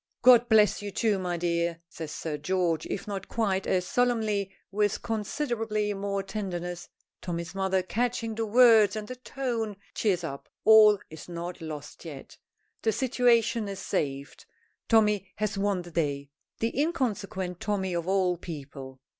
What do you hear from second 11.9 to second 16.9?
yet! The situation is saved. Tommy has won the day. The